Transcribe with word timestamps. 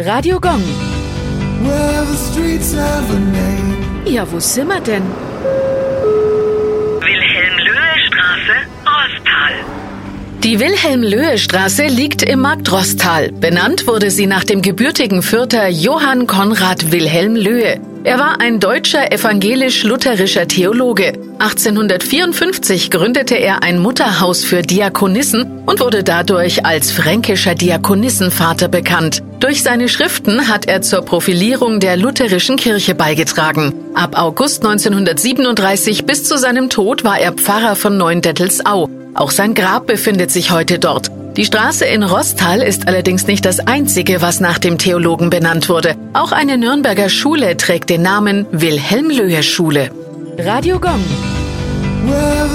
Radio 0.00 0.38
Gong. 0.38 0.62
Ja, 4.06 4.30
wo 4.30 4.38
sind 4.38 4.68
wir 4.68 4.80
denn? 4.80 5.02
Wilhelm-Löhe-Straße, 7.00 8.52
Rostal. 8.86 9.54
Die 10.44 10.60
Wilhelm-Löhe-Straße 10.60 11.86
liegt 11.86 12.22
im 12.22 12.42
Markt 12.42 12.70
Rostal. 12.70 13.32
Benannt 13.32 13.88
wurde 13.88 14.12
sie 14.12 14.26
nach 14.26 14.44
dem 14.44 14.62
gebürtigen 14.62 15.20
Fürther 15.20 15.66
Johann 15.66 16.28
Konrad 16.28 16.92
Wilhelm 16.92 17.34
Löhe. 17.34 17.80
Er 18.04 18.18
war 18.18 18.40
ein 18.40 18.60
deutscher 18.60 19.12
evangelisch-lutherischer 19.12 20.46
Theologe. 20.46 21.12
1854 21.38 22.90
gründete 22.90 23.34
er 23.34 23.62
ein 23.62 23.78
Mutterhaus 23.78 24.44
für 24.44 24.62
Diakonissen 24.62 25.62
und 25.66 25.80
wurde 25.80 26.04
dadurch 26.04 26.64
als 26.64 26.90
fränkischer 26.92 27.54
Diakonissenvater 27.54 28.68
bekannt. 28.68 29.22
Durch 29.40 29.62
seine 29.62 29.88
Schriften 29.88 30.48
hat 30.48 30.66
er 30.66 30.82
zur 30.82 31.02
Profilierung 31.02 31.80
der 31.80 31.96
lutherischen 31.96 32.56
Kirche 32.56 32.94
beigetragen. 32.94 33.74
Ab 33.94 34.18
August 34.18 34.64
1937 34.64 36.06
bis 36.06 36.24
zu 36.24 36.38
seinem 36.38 36.70
Tod 36.70 37.04
war 37.04 37.18
er 37.18 37.32
Pfarrer 37.32 37.76
von 37.76 37.96
Neundettelsau. 37.96 38.88
Auch 39.14 39.30
sein 39.30 39.54
Grab 39.54 39.86
befindet 39.86 40.30
sich 40.30 40.50
heute 40.50 40.78
dort. 40.78 41.10
Die 41.38 41.44
Straße 41.44 41.84
in 41.84 42.02
Rostal 42.02 42.62
ist 42.62 42.88
allerdings 42.88 43.28
nicht 43.28 43.44
das 43.44 43.60
einzige, 43.60 44.20
was 44.20 44.40
nach 44.40 44.58
dem 44.58 44.76
Theologen 44.76 45.30
benannt 45.30 45.68
wurde. 45.68 45.94
Auch 46.12 46.32
eine 46.32 46.58
Nürnberger 46.58 47.08
Schule 47.08 47.56
trägt 47.56 47.90
den 47.90 48.02
Namen 48.02 48.44
Wilhelm 48.50 49.08
Löhe 49.08 49.44
Schule. 49.44 49.92
Radio 50.36 50.80
Gong. 50.80 51.04
Well, 52.06 52.48